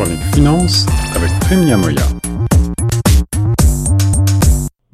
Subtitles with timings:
[0.00, 2.19] chronique finance avec Prime Moya.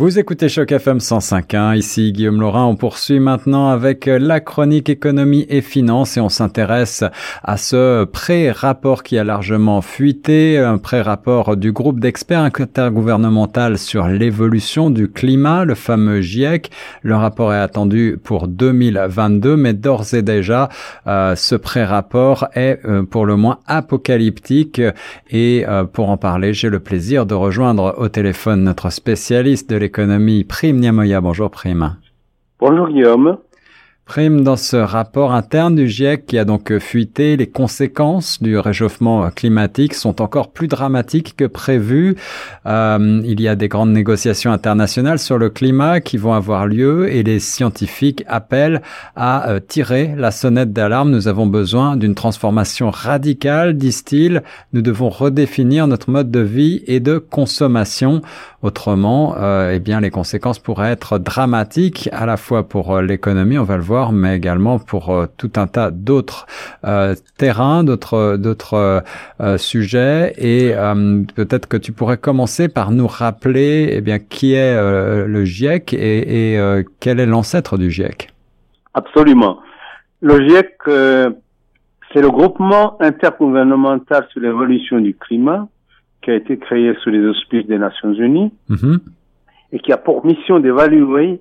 [0.00, 2.64] Vous écoutez Choc FM 105.1, ici Guillaume Laurin.
[2.64, 7.04] On poursuit maintenant avec la chronique économie et finance et on s'intéresse
[7.44, 14.88] à ce pré-rapport qui a largement fuité, un pré-rapport du groupe d'experts intergouvernemental sur l'évolution
[14.88, 16.70] du climat, le fameux GIEC.
[17.02, 20.70] Le rapport est attendu pour 2022, mais d'ores et déjà,
[21.08, 24.80] euh, ce pré-rapport est euh, pour le moins apocalyptique
[25.28, 29.76] et euh, pour en parler, j'ai le plaisir de rejoindre au téléphone notre spécialiste de
[29.76, 29.89] l'économie,
[30.44, 31.20] Prime Niamoya.
[31.20, 31.96] Bonjour Prime.
[32.58, 33.38] Bonjour Guillaume.
[34.10, 39.30] Prime dans ce rapport interne du GIEC qui a donc fuité, les conséquences du réchauffement
[39.30, 42.16] climatique sont encore plus dramatiques que prévu.
[42.66, 47.08] Euh, il y a des grandes négociations internationales sur le climat qui vont avoir lieu
[47.08, 48.82] et les scientifiques appellent
[49.14, 51.12] à euh, tirer la sonnette d'alarme.
[51.12, 54.42] Nous avons besoin d'une transformation radicale, disent-ils.
[54.72, 58.22] Nous devons redéfinir notre mode de vie et de consommation.
[58.62, 63.56] Autrement, euh, eh bien, les conséquences pourraient être dramatiques à la fois pour euh, l'économie,
[63.56, 66.46] on va le voir, mais également pour euh, tout un tas d'autres
[66.84, 69.02] euh, terrains, d'autres d'autres
[69.56, 70.32] sujets.
[70.38, 70.72] Et
[71.34, 76.54] peut-être que tu pourrais commencer par nous rappeler, eh bien, qui est le GIEC et,
[76.54, 78.28] et quel est l'ancêtre du GIEC.
[78.94, 79.58] Absolument.
[80.20, 80.76] Le GIEC,
[82.12, 85.68] c'est le groupement intergouvernemental sur l'évolution du climat
[86.22, 88.98] qui a été créé sous les auspices des Nations Unies mm-hmm.
[89.72, 91.40] et qui a pour mission d'évaluer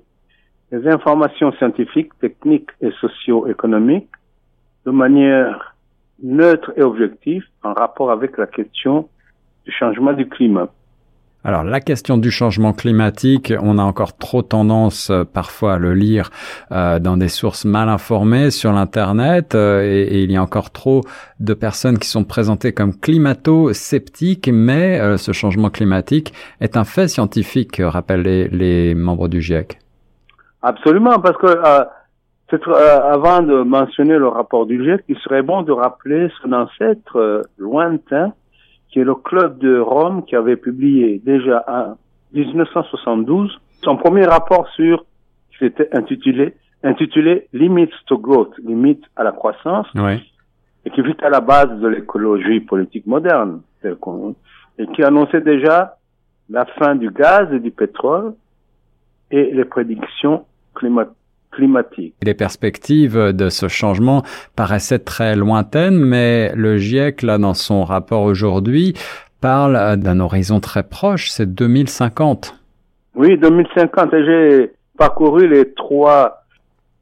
[0.71, 4.09] les informations scientifiques, techniques et socio-économiques
[4.85, 5.75] de manière
[6.21, 9.09] neutre et objective en rapport avec la question
[9.65, 10.69] du changement du climat.
[11.45, 15.93] Alors la question du changement climatique, on a encore trop tendance euh, parfois à le
[15.93, 16.31] lire
[16.73, 21.01] euh, dans des sources mal informées sur l'internet euh, et, il y a encore trop
[21.39, 27.81] de personnes qui sont présentées comme climato-sceptiques, mais ce changement climatique est un fait scientifique,
[27.81, 29.79] rappellent les, membres du GIEC.
[30.61, 31.47] Absolument, parce que
[32.67, 38.33] avant de mentionner le rapport du GIEC, il serait bon de rappeler son ancêtre lointain
[38.89, 41.95] qui est le club de Rome qui avait publié déjà en
[42.33, 45.05] 1972 son premier rapport sur,
[45.57, 46.53] qui était intitulé,
[46.83, 49.87] intitulé Limits to Growth, limites à la croissance,
[50.85, 55.97] et qui fut à la base de l'écologie politique moderne, et qui annonçait déjà
[56.49, 58.33] la fin du gaz et du pétrole
[59.31, 62.15] et les prédictions climatique.
[62.23, 64.23] Les perspectives de ce changement
[64.55, 68.93] paraissaient très lointaines, mais le GIEC, là, dans son rapport aujourd'hui,
[69.41, 72.55] parle d'un horizon très proche, c'est 2050.
[73.15, 74.13] Oui, 2050.
[74.13, 76.43] Et j'ai parcouru les trois,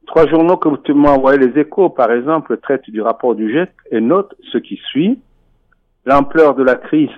[0.06, 3.70] trois journaux que tu m'as envoyé, les échos, par exemple, traitent du rapport du GIEC
[3.92, 5.20] et note ce qui suit.
[6.06, 7.10] L'ampleur de la crise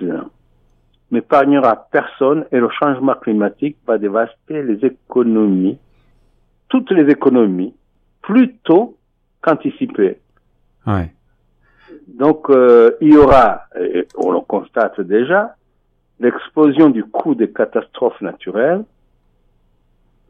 [1.12, 5.78] n'épargnera personne et le changement climatique va dévaster les économies
[6.70, 7.74] toutes les économies
[8.22, 8.96] plus tôt
[9.42, 10.18] qu'anticipé.
[10.86, 11.12] Ouais.
[12.08, 13.64] Donc, euh, il y aura,
[14.16, 15.54] on le constate déjà,
[16.20, 18.84] l'explosion du coût des catastrophes naturelles,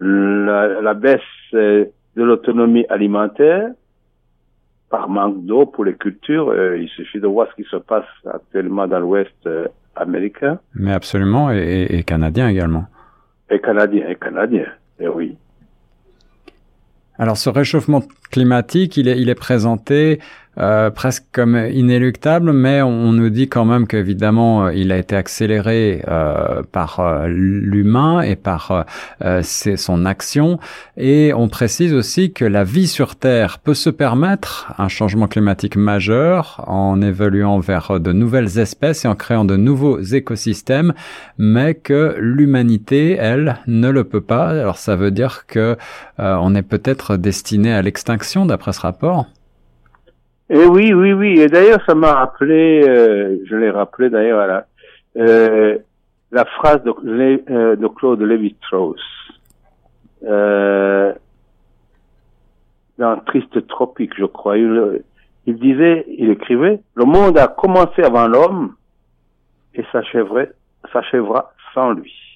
[0.00, 1.20] la, la baisse
[1.54, 1.84] euh,
[2.16, 3.70] de l'autonomie alimentaire
[4.88, 6.48] par manque d'eau pour les cultures.
[6.48, 10.58] Euh, il suffit de voir ce qui se passe actuellement dans l'Ouest euh, américain.
[10.74, 12.86] Mais absolument, et, et, canadien également.
[13.50, 14.66] Et canadien, et canadien,
[14.98, 15.36] et oui.
[17.20, 20.20] Alors ce réchauffement climatique, il est, il est présenté
[20.60, 25.16] euh, presque comme inéluctable, mais on, nous dit quand même qu'évidemment euh, il a été
[25.16, 28.84] accéléré euh, par l'humain et par
[29.42, 30.58] son action.
[30.96, 35.76] Et on précise aussi que la vie sur Terre peut se permettre un changement climatique
[35.76, 40.92] majeur en évoluant vers de nouvelles espèces et en créant de nouveaux écosystèmes,
[41.38, 44.48] mais que l'humanité, elle, ne le peut pas.
[44.48, 45.76] Alors ça veut dire que
[46.18, 49.26] on est peut-être destiné à l'extinction d'après ce rapport.
[50.50, 51.40] Et oui, oui, oui.
[51.40, 54.66] Et d'ailleurs, ça m'a rappelé, euh, je l'ai rappelé d'ailleurs, la,
[55.16, 55.78] euh,
[56.32, 56.92] la phrase de,
[57.50, 59.00] euh, de Claude Lévi-Strauss
[60.24, 61.12] euh,
[62.98, 64.58] dans Triste Tropique, je crois.
[64.58, 65.02] Il,
[65.46, 68.74] il, disait, il écrivait, le monde a commencé avant l'homme
[69.74, 72.29] et s'achèvera sans lui.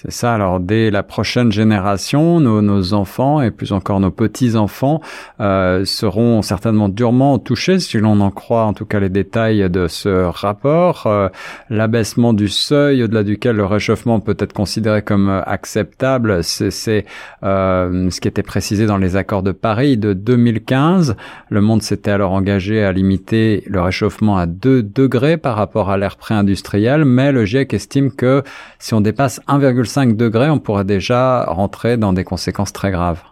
[0.00, 0.32] C'est ça.
[0.32, 5.00] Alors dès la prochaine génération, nos, nos enfants et plus encore nos petits enfants
[5.40, 9.88] euh, seront certainement durement touchés, si l'on en croit en tout cas les détails de
[9.88, 11.08] ce rapport.
[11.08, 11.28] Euh,
[11.68, 17.04] L'abaissement du seuil au-delà duquel le réchauffement peut être considéré comme euh, acceptable, c'est
[17.42, 21.16] euh, ce qui était précisé dans les accords de Paris de 2015.
[21.50, 25.98] Le monde s'était alors engagé à limiter le réchauffement à 2 degrés par rapport à
[25.98, 28.44] l'ère pré-industrielle, mais le GIEC estime que
[28.78, 33.22] si on dépasse 1,5 5 degrés, on pourrait déjà rentrer dans des conséquences très graves.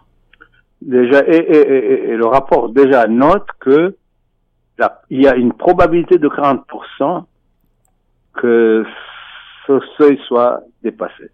[0.81, 3.95] Déjà, et, le rapport déjà note que
[5.09, 7.23] il y a une probabilité de 40%
[8.35, 8.85] que
[9.65, 11.31] ce seuil soit dépassé.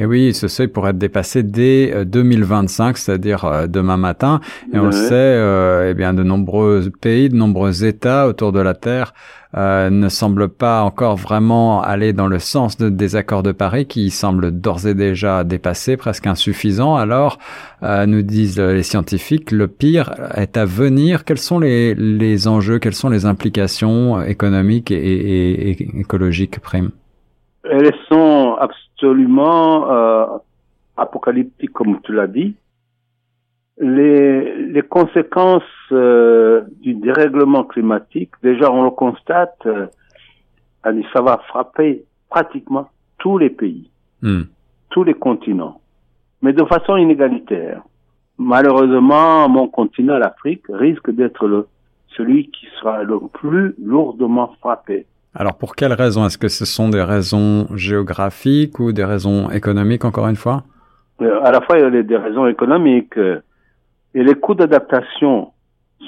[0.00, 4.40] Et oui, ce seuil pourrait être dépassé dès 2025, euh, c'est-à-dire euh, demain matin.
[4.72, 8.60] Et on le sait, euh, eh bien, de nombreux pays, de nombreux États autour de
[8.60, 9.12] la Terre
[9.58, 13.84] euh, ne semblent pas encore vraiment aller dans le sens de, des accords de Paris,
[13.84, 16.96] qui semblent d'ores et déjà dépassés, presque insuffisants.
[16.96, 17.38] Alors,
[17.82, 21.26] euh, nous disent les scientifiques, le pire est à venir.
[21.26, 26.90] Quels sont les, les enjeux, quelles sont les implications économiques et, et, et écologiques, Prime?
[27.64, 30.26] Elles sont absolument euh,
[30.96, 32.54] apocalyptique, comme tu l'as dit.
[33.78, 35.62] Les, les conséquences
[35.92, 39.86] euh, du dérèglement climatique, déjà on le constate, euh,
[41.12, 43.90] ça va frapper pratiquement tous les pays,
[44.22, 44.42] hmm.
[44.90, 45.80] tous les continents,
[46.42, 47.82] mais de façon inégalitaire.
[48.38, 51.66] Malheureusement, mon continent, l'Afrique, risque d'être le,
[52.16, 56.26] celui qui sera le plus lourdement frappé alors pour quelles raisons?
[56.26, 60.64] Est-ce que ce sont des raisons géographiques ou des raisons économiques encore une fois?
[61.22, 63.40] Euh, À la fois il y a des raisons économiques euh,
[64.14, 65.52] et les coûts d'adaptation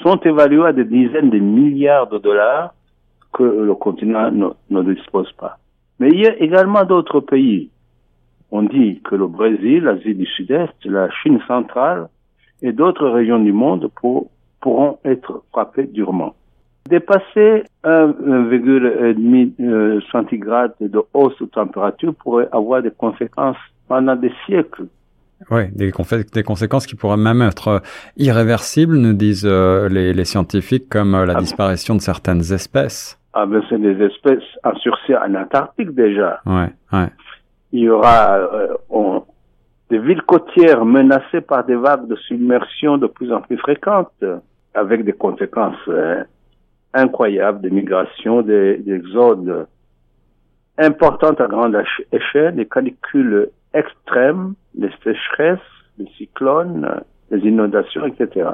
[0.01, 2.73] sont évalués à des dizaines de milliards de dollars
[3.31, 4.29] que le continent
[4.69, 5.57] ne, dispose pas.
[5.99, 7.69] Mais il y a également d'autres pays.
[8.51, 12.09] On dit que le Brésil, l'Asie du Sud-Est, la Chine centrale
[12.61, 13.89] et d'autres régions du monde
[14.61, 16.35] pourront être frappées durement.
[16.89, 23.57] Dépasser 1,5 euh, centigrade de hausse de température pourrait avoir des conséquences
[23.87, 24.87] pendant des siècles.
[25.49, 25.91] Oui, des,
[26.33, 27.79] des, conséquences qui pourraient même être euh,
[28.17, 33.17] irréversibles, nous disent euh, les, les, scientifiques, comme la ah disparition de certaines espèces.
[33.33, 36.41] Ah ben c'est des espèces en sursis en Antarctique déjà.
[36.45, 37.07] Ouais, ouais.
[37.71, 38.39] Il y aura
[39.89, 44.23] des villes côtières menacées par des vagues de submersion de plus en plus fréquentes,
[44.75, 45.77] avec des conséquences
[46.93, 49.67] incroyable de migration, d'exode
[50.77, 51.77] importantes à grande
[52.11, 55.59] échelle, des canicules extrêmes, des sécheresses,
[55.97, 57.01] des cyclones,
[57.31, 58.49] des inondations, etc.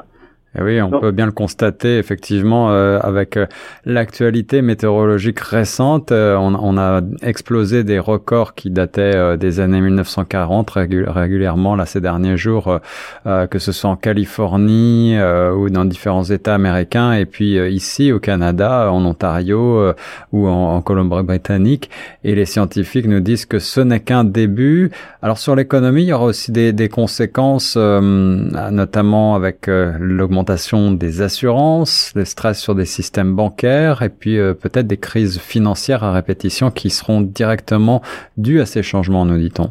[0.58, 3.46] Eh oui, on peut bien le constater effectivement euh, avec euh,
[3.84, 6.10] l'actualité météorologique récente.
[6.10, 12.00] Euh, on, on, a explosé des records qui dataient des années 1940 régulièrement là ces
[12.00, 12.80] derniers jours,
[13.24, 18.90] que ce soit en Californie ou dans différents États américains, et puis ici au Canada,
[18.90, 19.92] en Ontario
[20.32, 21.90] ou en, en Colombie-Britannique.
[22.24, 24.90] Et les scientifiques nous disent que ce n'est qu'un début.
[25.22, 32.12] Alors sur l'économie, il y aura aussi des, des conséquences, notamment avec l'augmentation des assurances,
[32.14, 36.70] le stress sur des systèmes bancaires et puis euh, peut-être des crises financières à répétition
[36.70, 38.02] qui seront directement
[38.36, 39.70] dues à ces changements, nous dit-on.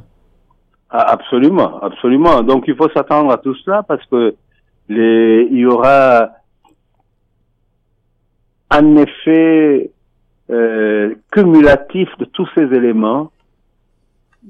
[0.90, 2.42] Ah, absolument, absolument.
[2.42, 4.36] Donc il faut s'attendre à tout cela parce que
[4.90, 6.30] il y aura
[8.72, 9.92] un effet
[10.50, 13.32] euh, cumulatif de tous ces éléments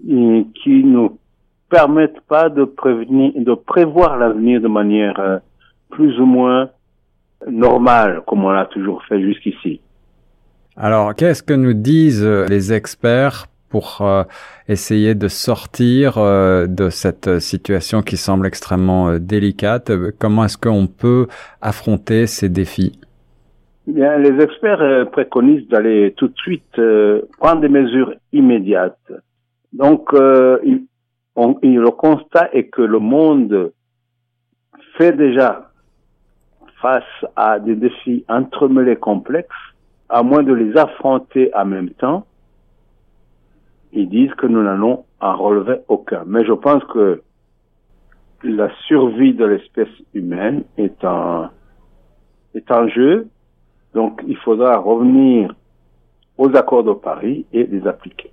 [0.06, 1.18] qui nous
[1.70, 5.40] permettent pas de prévenir, de prévoir l'avenir de manière euh,
[5.90, 6.70] plus ou moins
[7.50, 9.82] normal, comme on l'a toujours fait jusqu'ici.
[10.76, 14.24] Alors, qu'est-ce que nous disent les experts pour euh,
[14.68, 19.92] essayer de sortir euh, de cette situation qui semble extrêmement euh, délicate?
[20.20, 21.28] Comment est-ce qu'on peut
[21.62, 23.00] affronter ces défis?
[23.88, 26.80] Bien, les experts préconisent d'aller tout de suite
[27.40, 29.12] prendre des mesures immédiates.
[29.74, 30.84] Donc, il,
[31.36, 33.72] le constat est que le monde
[34.96, 35.69] fait déjà
[36.82, 37.04] face
[37.36, 39.50] à des défis entremêlés complexes,
[40.10, 42.26] à moins de les affronter en même temps,
[43.92, 46.24] ils disent que nous n'allons en relever aucun.
[46.26, 47.22] Mais je pense que
[48.44, 51.50] la survie de l'espèce humaine est en,
[52.56, 53.28] est en jeu.
[53.94, 55.54] Donc, il faudra revenir
[56.38, 58.32] aux accords de Paris et les appliquer.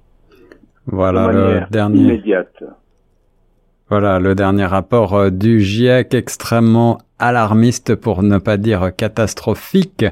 [0.86, 2.00] Voilà le dernier.
[2.00, 2.62] Immédiate.
[3.88, 10.04] Voilà le dernier rapport euh, du GIEC extrêmement alarmiste pour ne pas dire catastrophique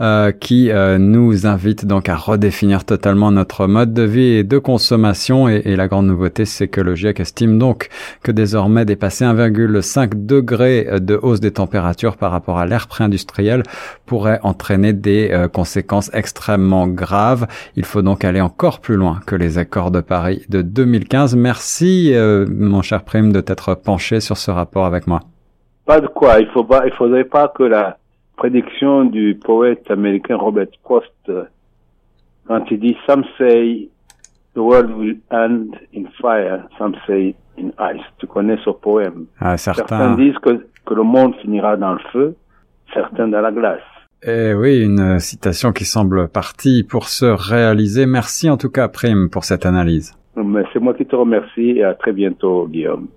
[0.00, 4.58] euh, qui euh, nous invite donc à redéfinir totalement notre mode de vie et de
[4.58, 7.88] consommation et, la grande nouveauté c'est que le GIEC estime donc
[8.22, 13.62] que désormais dépasser 1,5 degré de hausse des températures par rapport à l'ère pré-industrielle
[14.06, 17.46] pourrait entraîner des euh, conséquences extrêmement graves.
[17.74, 21.34] Il faut donc aller encore plus loin que les accords de Paris de 2015.
[21.34, 22.12] Merci
[22.48, 25.22] mon cher Prime de t'être penché sur ce rapport avec moi.
[25.86, 26.40] Pas de quoi.
[26.40, 27.98] Il faut pas, il faudrait pas que la
[28.36, 31.44] prédiction du poète américain Robert Frost, euh,
[32.46, 33.88] quand il dit Some say
[34.54, 38.02] the world will end in fire, some say in ice.
[38.18, 39.26] Tu connais ce poème.
[39.40, 39.86] Ah, certains...
[39.86, 42.36] certains disent que, que le monde finira dans le feu,
[42.92, 43.80] certains dans la glace.
[44.24, 48.06] Eh oui, une citation qui semble partie pour se réaliser.
[48.06, 50.14] Merci en tout cas, Prime, pour cette analyse.
[50.72, 53.08] C'est moi qui te remercie et à très bientôt, Guillaume.